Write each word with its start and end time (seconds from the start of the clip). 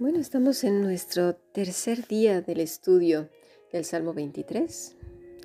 Bueno, 0.00 0.20
estamos 0.20 0.62
en 0.62 0.80
nuestro 0.80 1.34
tercer 1.34 2.06
día 2.06 2.40
del 2.40 2.60
estudio 2.60 3.30
del 3.72 3.84
Salmo 3.84 4.14
23. 4.14 4.96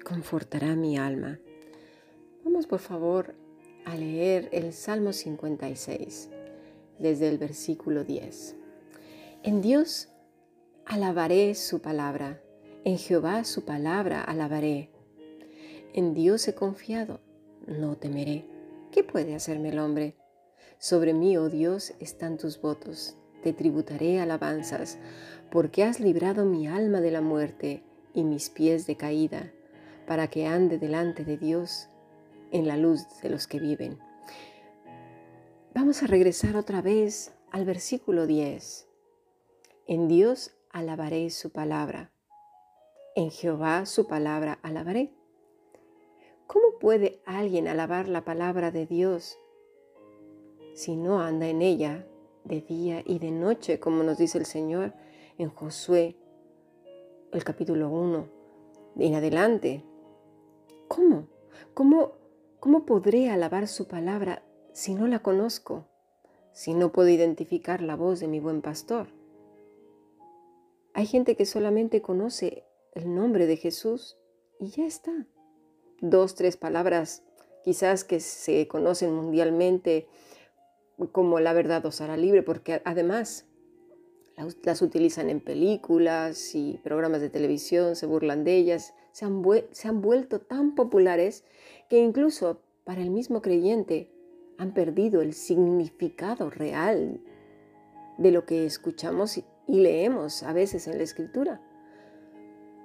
Confortará 0.04 0.76
mi 0.76 0.96
alma. 0.96 1.40
Vamos 2.46 2.68
por 2.68 2.78
favor 2.78 3.34
a 3.84 3.96
leer 3.96 4.50
el 4.52 4.72
Salmo 4.72 5.12
56 5.12 6.30
desde 7.00 7.30
el 7.30 7.40
versículo 7.40 8.04
10. 8.04 8.56
En 9.42 9.62
Dios 9.62 10.10
alabaré 10.86 11.56
su 11.56 11.82
palabra, 11.82 12.40
en 12.84 13.00
Jehová 13.00 13.46
su 13.46 13.66
palabra 13.66 14.22
alabaré. 14.22 14.92
En 15.96 16.14
Dios 16.14 16.48
he 16.48 16.54
confiado, 16.54 17.22
no 17.66 17.98
temeré. 17.98 18.46
¿Qué 18.92 19.04
puede 19.04 19.34
hacerme 19.34 19.70
el 19.70 19.80
hombre? 19.80 20.16
Sobre 20.78 21.16
mí, 21.16 21.38
oh 21.38 21.50
Dios, 21.50 21.96
están 22.00 22.38
tus 22.38 22.62
votos 22.62 23.18
te 23.44 23.54
tributaré 23.54 24.20
alabanzas, 24.20 24.98
porque 25.52 25.84
has 25.84 26.00
librado 26.00 26.46
mi 26.46 26.68
alma 26.68 27.02
de 27.02 27.12
la 27.12 27.22
muerte 27.22 27.84
y 28.14 28.24
mis 28.24 28.50
pies 28.50 28.88
de 28.88 28.96
caída, 28.96 29.52
para 30.08 30.28
que 30.30 30.48
ande 30.48 30.80
delante 30.80 31.24
de 31.26 31.38
Dios 31.38 31.90
en 32.52 32.68
la 32.68 32.78
luz 32.78 33.06
de 33.22 33.30
los 33.30 33.46
que 33.46 33.60
viven. 33.60 34.00
Vamos 35.76 36.02
a 36.04 36.08
regresar 36.08 36.56
otra 36.56 36.82
vez 36.82 37.34
al 37.52 37.66
versículo 37.66 38.26
10. 38.26 38.88
En 39.88 40.08
Dios 40.08 40.56
alabaré 40.72 41.30
su 41.30 41.52
palabra. 41.52 42.12
En 43.16 43.30
Jehová 43.30 43.86
su 43.86 44.08
palabra 44.08 44.60
alabaré. 44.64 45.12
¿Cómo 46.48 46.80
puede 46.80 47.22
alguien 47.26 47.68
alabar 47.68 48.08
la 48.08 48.24
palabra 48.24 48.72
de 48.72 48.86
Dios 48.86 49.38
si 50.74 50.96
no 50.96 51.22
anda 51.22 51.48
en 51.48 51.62
ella 51.62 52.08
de 52.46 52.62
día 52.62 53.04
y 53.06 53.20
de 53.20 53.32
noche, 53.32 53.80
como 53.80 54.04
nos 54.04 54.18
dice 54.18 54.38
el 54.38 54.46
Señor 54.46 54.94
en 55.38 55.50
Josué, 55.50 56.16
el 57.32 57.44
capítulo 57.44 57.90
1, 57.90 58.28
en 58.98 59.16
adelante. 59.16 59.84
¿Cómo? 60.88 61.28
¿Cómo, 61.74 62.14
cómo 62.60 62.86
podré 62.86 63.30
alabar 63.30 63.68
su 63.68 63.88
palabra 63.88 64.44
si 64.74 64.94
no 64.94 65.08
la 65.08 65.20
conozco? 65.20 65.88
Si 66.52 66.74
no 66.74 66.92
puedo 66.92 67.10
identificar 67.10 67.82
la 67.82 67.96
voz 67.96 68.20
de 68.20 68.28
mi 68.28 68.40
buen 68.40 68.62
pastor. 68.62 69.08
Hay 70.94 71.08
gente 71.08 71.36
que 71.36 71.48
solamente 71.48 72.04
conoce 72.04 72.66
el 72.94 73.16
nombre 73.16 73.48
de 73.48 73.58
Jesús 73.58 74.18
y 74.60 74.68
ya 74.68 74.86
está. 74.86 75.26
Dos, 76.02 76.36
tres 76.36 76.58
palabras 76.58 77.24
quizás 77.64 78.04
que 78.04 78.20
se 78.20 78.68
conocen 78.68 79.14
mundialmente 79.14 80.08
como 81.12 81.40
la 81.40 81.54
verdad 81.54 81.86
os 81.86 82.02
hará 82.02 82.18
libre, 82.18 82.44
porque 82.44 82.82
además 82.86 83.46
las 84.64 84.82
utilizan 84.82 85.30
en 85.30 85.40
películas 85.40 86.56
y 86.56 86.80
programas 86.84 87.22
de 87.22 87.30
televisión, 87.30 87.96
se 87.96 88.06
burlan 88.06 88.44
de 88.44 88.56
ellas, 88.56 88.94
se 89.12 89.26
han, 89.26 89.44
se 89.72 89.88
han 89.88 90.02
vuelto 90.02 90.40
tan 90.40 90.76
populares 90.76 91.44
que 91.90 92.00
incluso 92.00 92.62
para 92.84 93.02
el 93.02 93.12
mismo 93.12 93.42
creyente 93.42 94.12
han 94.58 94.74
perdido 94.74 95.22
el 95.22 95.34
significado 95.34 96.50
real 96.50 97.22
de 98.18 98.32
lo 98.32 98.46
que 98.46 98.66
escuchamos 98.66 99.38
y 99.38 99.44
leemos 99.68 100.44
a 100.44 100.54
veces 100.54 100.88
en 100.88 100.98
la 100.98 101.04
escritura, 101.04 101.62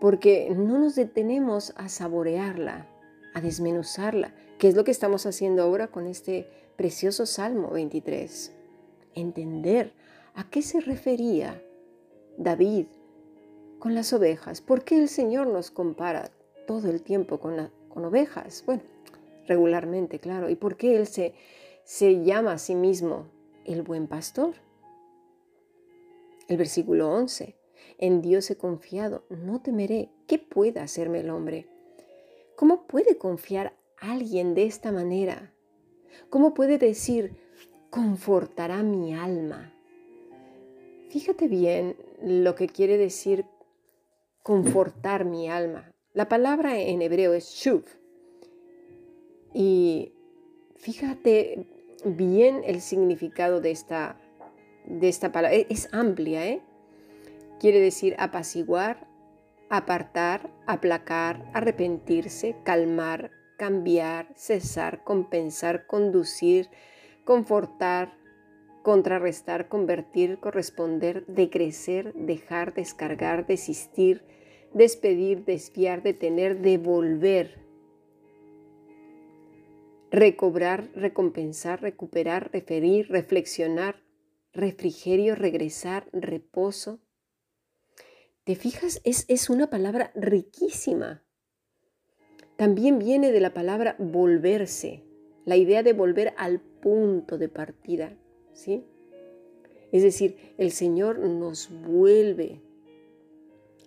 porque 0.00 0.50
no 0.54 0.78
nos 0.78 0.94
detenemos 0.94 1.72
a 1.76 1.88
saborearla, 1.88 2.88
a 3.34 3.40
desmenuzarla, 3.40 4.34
que 4.58 4.68
es 4.68 4.74
lo 4.74 4.84
que 4.84 4.90
estamos 4.90 5.26
haciendo 5.26 5.62
ahora 5.62 5.88
con 5.88 6.06
este 6.06 6.48
precioso 6.78 7.26
Salmo 7.26 7.70
23. 7.70 8.52
Entender 9.16 9.92
a 10.34 10.48
qué 10.48 10.62
se 10.62 10.80
refería 10.80 11.60
David 12.36 12.86
con 13.80 13.96
las 13.96 14.12
ovejas. 14.12 14.60
¿Por 14.60 14.84
qué 14.84 14.96
el 14.96 15.08
Señor 15.08 15.48
nos 15.48 15.72
compara 15.72 16.30
todo 16.68 16.88
el 16.88 17.02
tiempo 17.02 17.40
con, 17.40 17.72
con 17.88 18.04
ovejas? 18.04 18.62
Bueno, 18.64 18.82
regularmente, 19.48 20.20
claro. 20.20 20.48
¿Y 20.50 20.54
por 20.54 20.76
qué 20.76 20.96
Él 20.96 21.08
se, 21.08 21.34
se 21.82 22.22
llama 22.22 22.52
a 22.52 22.58
sí 22.58 22.76
mismo 22.76 23.26
el 23.64 23.82
buen 23.82 24.06
pastor? 24.06 24.54
El 26.46 26.58
versículo 26.58 27.10
11. 27.10 27.56
En 27.98 28.22
Dios 28.22 28.48
he 28.52 28.56
confiado, 28.56 29.24
no 29.30 29.60
temeré. 29.60 30.10
¿Qué 30.28 30.38
pueda 30.38 30.84
hacerme 30.84 31.20
el 31.20 31.30
hombre? 31.30 31.66
¿Cómo 32.54 32.86
puede 32.86 33.18
confiar 33.18 33.76
alguien 33.96 34.54
de 34.54 34.66
esta 34.66 34.92
manera? 34.92 35.52
¿Cómo 36.30 36.54
puede 36.54 36.78
decir, 36.78 37.36
confortará 37.90 38.82
mi 38.82 39.14
alma? 39.14 39.72
Fíjate 41.10 41.48
bien 41.48 41.96
lo 42.22 42.54
que 42.54 42.68
quiere 42.68 42.98
decir 42.98 43.46
confortar 44.42 45.24
mi 45.24 45.48
alma. 45.48 45.90
La 46.12 46.28
palabra 46.28 46.78
en 46.78 47.02
hebreo 47.02 47.32
es 47.34 47.50
shuv. 47.50 47.84
Y 49.54 50.12
fíjate 50.76 51.66
bien 52.04 52.62
el 52.64 52.80
significado 52.80 53.60
de 53.60 53.70
esta, 53.70 54.20
de 54.86 55.08
esta 55.08 55.32
palabra. 55.32 55.56
E, 55.56 55.66
es 55.70 55.88
amplia, 55.92 56.46
¿eh? 56.46 56.62
Quiere 57.60 57.80
decir 57.80 58.14
apaciguar, 58.18 59.08
apartar, 59.68 60.50
aplacar, 60.66 61.50
arrepentirse, 61.54 62.56
calmar, 62.64 63.30
cambiar, 63.58 64.32
cesar, 64.36 65.02
compensar, 65.04 65.86
conducir, 65.86 66.70
confortar, 67.24 68.16
contrarrestar, 68.82 69.68
convertir, 69.68 70.38
corresponder, 70.38 71.26
decrecer, 71.26 72.14
dejar, 72.14 72.72
descargar, 72.72 73.46
desistir, 73.46 74.24
despedir, 74.72 75.44
desviar, 75.44 76.02
detener, 76.02 76.60
devolver, 76.60 77.66
recobrar, 80.10 80.88
recompensar, 80.94 81.82
recuperar, 81.82 82.50
referir, 82.52 83.08
reflexionar, 83.10 84.02
refrigerio, 84.52 85.34
regresar, 85.34 86.08
reposo. 86.12 87.00
¿Te 88.44 88.54
fijas? 88.54 89.00
Es, 89.04 89.24
es 89.28 89.50
una 89.50 89.68
palabra 89.68 90.12
riquísima 90.14 91.27
también 92.58 92.98
viene 92.98 93.30
de 93.30 93.38
la 93.38 93.54
palabra 93.54 93.94
volverse, 94.00 95.04
la 95.44 95.56
idea 95.56 95.84
de 95.84 95.92
volver 95.92 96.34
al 96.36 96.60
punto 96.60 97.38
de 97.38 97.48
partida, 97.48 98.18
¿sí? 98.52 98.84
Es 99.92 100.02
decir, 100.02 100.36
el 100.58 100.72
Señor 100.72 101.20
nos 101.20 101.70
vuelve 101.70 102.60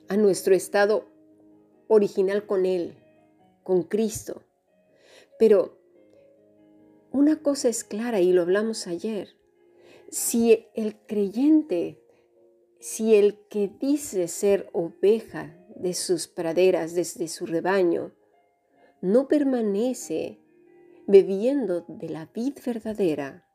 a 0.08 0.16
nuestro 0.16 0.56
estado 0.56 1.06
original 1.90 2.46
con 2.46 2.66
Él, 2.66 2.96
con 3.64 3.84
Cristo. 3.84 4.42
Pero 5.38 5.78
una 7.12 7.42
cosa 7.42 7.68
es 7.68 7.84
clara 7.84 8.22
y 8.22 8.32
lo 8.32 8.42
hablamos 8.42 8.88
ayer. 8.88 9.36
Si 10.10 10.66
el 10.76 10.96
creyente, 11.08 12.02
si 12.80 13.16
el 13.16 13.38
que 13.50 13.70
dice 13.82 14.30
ser 14.30 14.70
oveja 14.72 15.58
de 15.76 15.94
sus 15.94 16.30
praderas, 16.30 16.96
desde 16.96 17.28
su 17.28 17.46
rebaño, 17.46 18.14
no 19.02 19.28
permanece 19.28 20.40
bebiendo 21.08 21.84
de 21.88 22.10
la 22.10 22.30
vid 22.34 22.58
verdadera, 22.66 23.46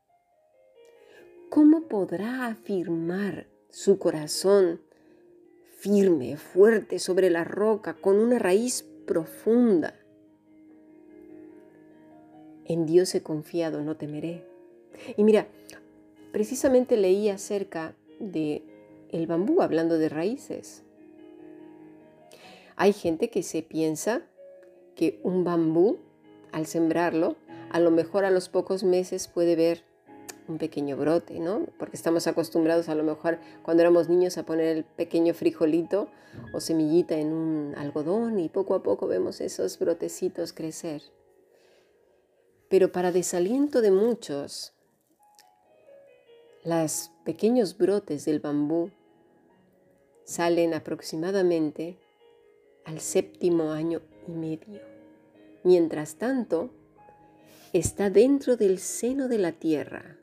¿cómo 1.49 1.89
podrá 1.89 2.47
afirmar 2.47 3.47
su 3.71 3.99
corazón 3.99 4.83
firme, 5.79 6.37
fuerte 6.37 6.99
sobre 6.99 7.31
la 7.31 7.45
roca, 7.45 7.95
con 7.95 8.19
una 8.19 8.39
raíz 8.39 8.83
profunda? 9.07 9.95
En 12.65 12.85
Dios 12.85 13.15
he 13.15 13.23
confiado, 13.23 13.83
no 13.83 13.97
temeré. 13.97 14.45
Y 15.17 15.23
mira, 15.23 15.47
precisamente 16.33 16.97
leí 16.97 17.29
acerca 17.29 17.95
de 18.19 18.65
el 19.11 19.29
bambú 19.29 19.63
hablando 19.63 19.99
de 19.99 20.09
raíces. 20.09 20.83
Hay 22.75 22.93
gente 22.93 23.31
que 23.31 23.45
se 23.45 23.63
piensa 23.63 24.27
que 24.97 25.21
un 25.23 25.45
bambú, 25.45 25.99
al 26.51 26.67
sembrarlo, 26.67 27.37
a 27.71 27.79
lo 27.79 27.91
mejor 27.91 28.25
a 28.25 28.31
los 28.31 28.49
pocos 28.49 28.83
meses 28.83 29.29
puede 29.29 29.55
ver 29.55 29.85
un 30.49 30.59
pequeño 30.59 30.97
brote, 30.97 31.39
¿no? 31.39 31.67
Porque 31.79 31.97
estamos 31.97 32.27
acostumbrados 32.27 32.89
a 32.89 32.95
lo 32.95 33.03
mejor 33.03 33.39
cuando 33.63 33.83
éramos 33.83 34.09
niños 34.09 34.39
a 34.39 34.47
poner 34.47 34.77
el 34.77 34.85
pequeño 34.85 35.35
frijolito 35.35 36.09
o 36.53 36.61
semillita 36.61 37.17
en 37.17 37.33
un 37.33 37.75
algodón 37.77 38.39
y 38.39 38.49
poco 38.49 38.75
a 38.75 38.83
poco 38.83 39.07
vemos 39.07 39.41
esos 39.41 39.79
brotecitos 39.79 40.53
crecer. 40.53 41.03
Pero 42.69 42.91
para 42.93 43.13
desaliento 43.13 43.81
de 43.81 43.91
muchos, 43.91 44.73
los 46.65 47.11
pequeños 47.25 47.77
brotes 47.77 48.25
del 48.25 48.41
bambú 48.41 48.91
salen 50.25 50.75
aproximadamente 50.75 51.99
al 52.85 53.01
séptimo 53.01 53.73
año 53.73 54.01
medio. 54.33 54.81
Mientras 55.65 56.17
tanto, 56.17 56.71
está 57.73 58.11
dentro 58.11 58.57
del 58.57 58.79
seno 58.79 59.29
de 59.29 59.39
la 59.39 59.53
tierra, 59.53 60.17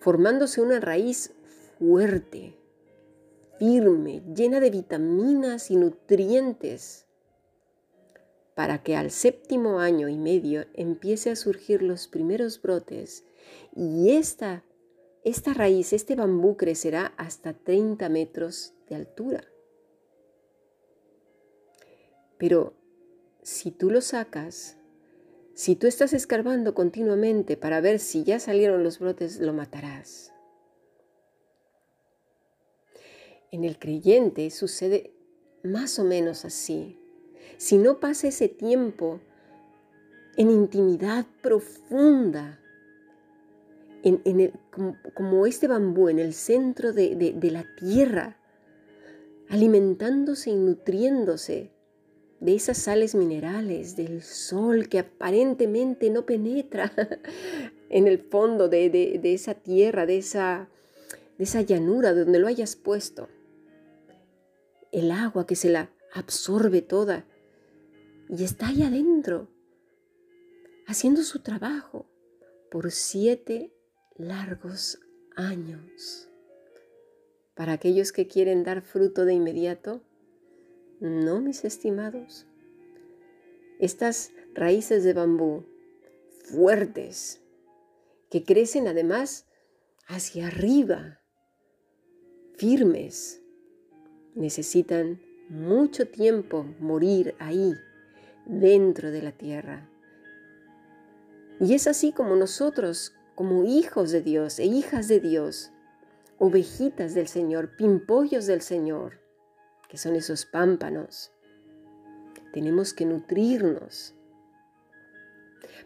formándose 0.00 0.60
una 0.60 0.80
raíz 0.80 1.32
fuerte, 1.78 2.54
firme, 3.58 4.22
llena 4.34 4.60
de 4.60 4.70
vitaminas 4.70 5.70
y 5.70 5.76
nutrientes, 5.76 7.06
para 8.54 8.82
que 8.82 8.96
al 8.96 9.10
séptimo 9.10 9.80
año 9.80 10.08
y 10.08 10.18
medio 10.18 10.66
empiece 10.74 11.30
a 11.30 11.36
surgir 11.36 11.82
los 11.82 12.06
primeros 12.08 12.60
brotes 12.60 13.24
y 13.74 14.10
esta, 14.10 14.64
esta 15.24 15.54
raíz, 15.54 15.92
este 15.92 16.16
bambú 16.16 16.56
crecerá 16.56 17.14
hasta 17.16 17.54
30 17.54 18.08
metros 18.08 18.74
de 18.88 18.96
altura. 18.96 19.44
Pero 22.36 22.74
si 23.42 23.72
tú 23.72 23.90
lo 23.90 24.00
sacas, 24.00 24.76
si 25.54 25.76
tú 25.76 25.86
estás 25.86 26.12
escarbando 26.12 26.74
continuamente 26.74 27.56
para 27.56 27.80
ver 27.80 27.98
si 27.98 28.24
ya 28.24 28.38
salieron 28.38 28.84
los 28.84 28.98
brotes, 28.98 29.40
lo 29.40 29.52
matarás. 29.52 30.32
En 33.50 33.64
el 33.64 33.78
creyente 33.78 34.48
sucede 34.50 35.12
más 35.62 35.98
o 35.98 36.04
menos 36.04 36.44
así. 36.44 36.98
Si 37.58 37.76
no 37.76 38.00
pasa 38.00 38.28
ese 38.28 38.48
tiempo 38.48 39.20
en 40.36 40.50
intimidad 40.50 41.26
profunda, 41.42 42.60
en, 44.04 44.52
como, 45.14 45.46
este 45.46 45.68
bambú 45.68 46.08
en 46.08 46.18
el 46.18 46.32
centro 46.32 46.92
de, 46.92 47.14
de 47.14 47.50
la 47.50 47.64
tierra, 47.76 48.38
alimentándose 49.48 50.50
y 50.50 50.56
nutriéndose 50.56 51.70
de 52.42 52.56
esas 52.56 52.76
sales 52.76 53.14
minerales, 53.14 53.94
del 53.94 54.20
sol 54.20 54.88
que 54.88 54.98
aparentemente 54.98 56.10
no 56.10 56.26
penetra 56.26 56.92
en 57.88 58.08
el 58.08 58.18
fondo 58.18 58.68
de, 58.68 59.20
esa 59.22 59.54
tierra, 59.54 60.06
de 60.06 60.18
esa, 60.18 60.68
de 61.38 61.44
esa 61.44 61.60
llanura, 61.60 62.12
de 62.12 62.24
donde 62.24 62.40
lo 62.40 62.48
hayas 62.48 62.74
puesto. 62.74 63.28
El 64.90 65.12
agua 65.12 65.46
que 65.46 65.54
se 65.54 65.70
la 65.70 65.90
absorbe 66.12 66.82
toda 66.82 67.24
y 68.28 68.42
está 68.42 68.68
ahí 68.68 68.82
adentro, 68.82 69.46
haciendo 70.88 71.22
su 71.22 71.42
trabajo 71.42 72.06
por 72.72 72.90
siete 72.90 73.72
largos 74.16 74.98
años. 75.36 76.28
Para 77.54 77.74
aquellos 77.74 78.10
que 78.10 78.26
quieren 78.26 78.64
dar 78.64 78.82
fruto 78.82 79.24
de 79.24 79.34
inmediato, 79.34 80.02
no, 81.02 81.40
mis 81.40 81.64
estimados. 81.64 82.46
Estas 83.80 84.30
raíces 84.54 85.02
de 85.02 85.12
bambú 85.12 85.64
fuertes, 86.44 87.40
que 88.30 88.44
crecen 88.44 88.86
además 88.86 89.46
hacia 90.06 90.46
arriba, 90.46 91.20
firmes, 92.56 93.42
necesitan 94.34 95.20
mucho 95.48 96.08
tiempo 96.08 96.64
morir 96.78 97.34
ahí, 97.38 97.74
dentro 98.46 99.10
de 99.10 99.22
la 99.22 99.32
tierra. 99.32 99.88
Y 101.60 101.74
es 101.74 101.86
así 101.86 102.12
como 102.12 102.36
nosotros, 102.36 103.12
como 103.34 103.64
hijos 103.64 104.10
de 104.10 104.20
Dios 104.20 104.58
e 104.58 104.66
hijas 104.66 105.08
de 105.08 105.20
Dios, 105.20 105.72
ovejitas 106.38 107.14
del 107.14 107.28
Señor, 107.28 107.76
pimpollos 107.76 108.46
del 108.46 108.62
Señor, 108.62 109.21
que 109.92 109.98
son 109.98 110.16
esos 110.16 110.46
pámpanos. 110.46 111.32
Tenemos 112.54 112.94
que 112.94 113.04
nutrirnos 113.04 114.14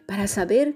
para 0.05 0.27
saber 0.27 0.75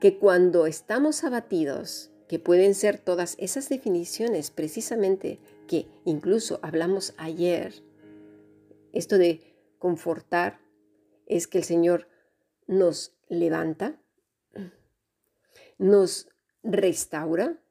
que 0.00 0.16
cuando 0.16 0.66
estamos 0.66 1.22
abatidos, 1.22 2.10
que 2.28 2.38
pueden 2.38 2.74
ser 2.74 2.96
todas 2.96 3.36
esas 3.38 3.68
definiciones 3.68 4.50
precisamente 4.50 5.38
que 5.68 5.86
incluso 6.06 6.60
hablamos 6.62 7.12
ayer, 7.18 7.74
esto 8.94 9.18
de 9.18 9.54
confortar 9.78 10.58
es 11.26 11.46
que 11.46 11.58
el 11.58 11.64
Señor 11.64 12.08
nos 12.66 13.14
levanta, 13.28 14.00
nos 15.76 16.26
restaura, 16.62 17.62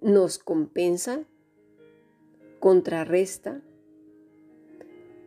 nos 0.00 0.40
compensa, 0.40 1.24
contrarresta, 2.58 3.62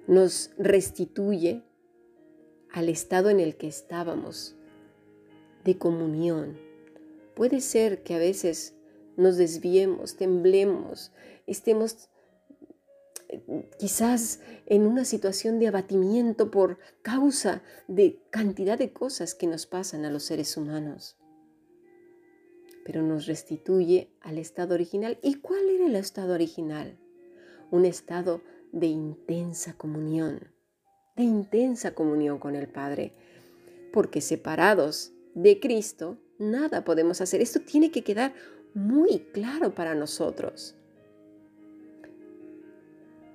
nos 0.09 0.50
restituye 0.57 1.63
al 2.71 2.89
estado 2.89 3.29
en 3.29 3.39
el 3.39 3.57
que 3.57 3.67
estábamos, 3.67 4.56
de 5.63 5.77
comunión. 5.77 6.57
Puede 7.35 7.61
ser 7.61 8.01
que 8.01 8.15
a 8.15 8.17
veces 8.17 8.73
nos 9.17 9.38
desviemos, 9.38 10.17
temblemos, 10.17 11.11
estemos 11.45 12.09
eh, 13.27 13.69
quizás 13.77 14.39
en 14.65 14.88
una 14.88 15.06
situación 15.06 15.59
de 15.59 15.67
abatimiento 15.67 16.50
por 16.50 16.79
causa 17.03 17.61
de 17.88 18.19
cantidad 18.31 18.79
de 18.79 18.91
cosas 18.91 19.35
que 19.35 19.45
nos 19.45 19.67
pasan 19.67 20.06
a 20.06 20.09
los 20.09 20.23
seres 20.23 20.57
humanos. 20.57 21.17
Pero 22.83 23.03
nos 23.03 23.27
restituye 23.27 24.09
al 24.21 24.39
estado 24.39 24.73
original. 24.73 25.19
¿Y 25.21 25.35
cuál 25.35 25.69
era 25.69 25.85
el 25.85 25.95
estado 25.95 26.33
original? 26.33 26.97
Un 27.69 27.85
estado 27.85 28.41
de 28.71 28.88
intensa 28.88 29.74
comunión, 29.74 30.39
de 31.16 31.24
intensa 31.24 31.94
comunión 31.94 32.39
con 32.39 32.56
el 32.56 32.68
Padre, 32.68 33.13
porque 33.92 34.21
separados 34.21 35.12
de 35.33 35.60
Cristo, 35.60 36.18
nada 36.38 36.83
podemos 36.83 37.21
hacer. 37.21 37.42
Esto 37.42 37.60
tiene 37.62 37.92
que 37.92 38.04
quedar 38.04 38.33
muy 38.74 39.19
claro 39.33 39.74
para 39.74 39.95
nosotros. 39.95 40.75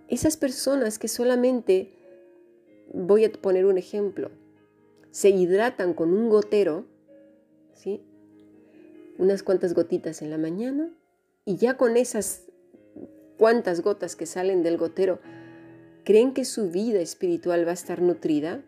Esas 0.09 0.37
personas 0.37 0.99
que 0.99 1.09
solamente, 1.09 1.93
voy 2.93 3.25
a 3.25 3.33
poner 3.33 3.67
un 3.67 3.79
ejemplo, 3.79 4.31
se 5.11 5.31
hidratan 5.31 5.95
con 5.95 6.13
un 6.13 6.29
gotero, 6.29 6.87
¿sí? 7.73 8.03
unas 9.19 9.43
cuantas 9.43 9.75
gotitas 9.75 10.23
en 10.23 10.31
la 10.31 10.39
mañana, 10.39 10.91
y 11.45 11.57
ya 11.57 11.77
con 11.77 11.97
esas 11.97 12.44
cuántas 13.39 13.81
gotas 13.81 14.17
que 14.17 14.27
salen 14.27 14.63
del 14.63 14.77
gotero, 14.77 15.21
¿creen 16.05 16.35
que 16.35 16.45
su 16.45 16.71
vida 16.71 17.01
espiritual 17.01 17.67
va 17.67 17.71
a 17.71 17.75
estar 17.75 18.03
nutrida? 18.03 18.63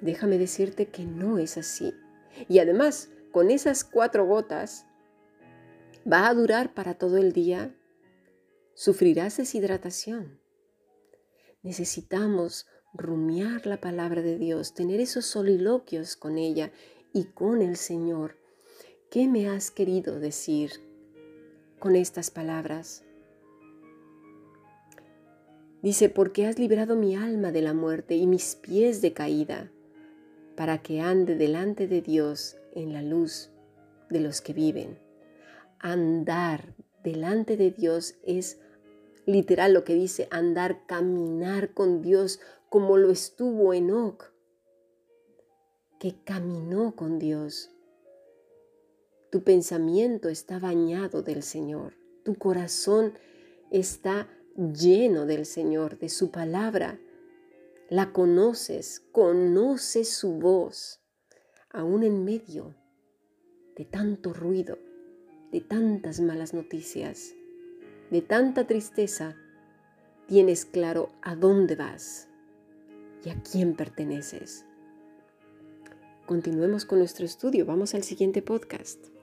Déjame 0.00 0.38
decirte 0.38 0.86
que 0.86 1.04
no 1.04 1.38
es 1.38 1.56
así. 1.56 1.94
Y 2.48 2.58
además, 2.58 3.10
con 3.32 3.50
esas 3.50 3.84
cuatro 3.84 4.26
gotas, 4.26 4.86
¿va 6.10 6.28
a 6.28 6.34
durar 6.34 6.74
para 6.74 6.94
todo 6.94 7.16
el 7.16 7.32
día? 7.32 7.74
Sufrirás 8.74 9.36
deshidratación. 9.36 10.40
Necesitamos 11.62 12.66
rumiar 12.92 13.66
la 13.66 13.80
palabra 13.80 14.22
de 14.22 14.36
Dios, 14.36 14.74
tener 14.74 15.00
esos 15.00 15.24
soliloquios 15.24 16.16
con 16.16 16.38
ella 16.38 16.72
y 17.12 17.24
con 17.24 17.62
el 17.62 17.76
Señor. 17.76 18.36
¿Qué 19.10 19.28
me 19.28 19.48
has 19.48 19.70
querido 19.70 20.20
decir 20.20 20.72
con 21.78 21.96
estas 21.96 22.30
palabras? 22.30 23.04
Dice, 25.84 26.08
porque 26.08 26.46
has 26.46 26.58
librado 26.58 26.96
mi 26.96 27.14
alma 27.14 27.52
de 27.52 27.60
la 27.60 27.74
muerte 27.74 28.16
y 28.16 28.26
mis 28.26 28.54
pies 28.54 29.02
de 29.02 29.12
caída, 29.12 29.70
para 30.56 30.80
que 30.80 31.02
ande 31.02 31.36
delante 31.36 31.86
de 31.86 32.00
Dios 32.00 32.56
en 32.74 32.94
la 32.94 33.02
luz 33.02 33.50
de 34.08 34.20
los 34.20 34.40
que 34.40 34.54
viven. 34.54 34.98
Andar 35.78 36.74
delante 37.02 37.58
de 37.58 37.70
Dios 37.70 38.14
es 38.22 38.58
literal 39.26 39.74
lo 39.74 39.84
que 39.84 39.92
dice 39.92 40.26
andar, 40.30 40.86
caminar 40.86 41.74
con 41.74 42.00
Dios 42.00 42.40
como 42.70 42.96
lo 42.96 43.10
estuvo 43.10 43.74
Enoch, 43.74 44.32
que 46.00 46.14
caminó 46.24 46.96
con 46.96 47.18
Dios. 47.18 47.70
Tu 49.30 49.44
pensamiento 49.44 50.30
está 50.30 50.58
bañado 50.58 51.20
del 51.20 51.42
Señor, 51.42 51.92
tu 52.24 52.36
corazón 52.36 53.12
está 53.70 54.30
lleno 54.56 55.26
del 55.26 55.46
Señor, 55.46 55.98
de 55.98 56.08
su 56.08 56.30
palabra. 56.30 56.98
La 57.88 58.12
conoces, 58.12 59.00
conoces 59.12 60.08
su 60.08 60.34
voz, 60.34 61.00
aún 61.70 62.02
en 62.02 62.24
medio 62.24 62.74
de 63.76 63.84
tanto 63.84 64.32
ruido, 64.32 64.78
de 65.52 65.60
tantas 65.60 66.20
malas 66.20 66.54
noticias, 66.54 67.34
de 68.10 68.22
tanta 68.22 68.66
tristeza, 68.66 69.36
tienes 70.26 70.64
claro 70.64 71.10
a 71.22 71.34
dónde 71.34 71.76
vas 71.76 72.28
y 73.24 73.30
a 73.30 73.42
quién 73.42 73.74
perteneces. 73.74 74.64
Continuemos 76.26 76.84
con 76.84 76.98
nuestro 76.98 77.26
estudio, 77.26 77.66
vamos 77.66 77.94
al 77.94 78.02
siguiente 78.02 78.40
podcast. 78.40 79.13